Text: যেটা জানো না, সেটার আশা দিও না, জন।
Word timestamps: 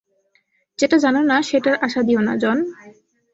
যেটা 0.79 0.97
জানো 0.97 1.21
না, 1.23 1.37
সেটার 1.41 1.75
আশা 1.85 2.01
দিও 2.07 2.21
না, 2.27 2.33
জন। 2.37 2.57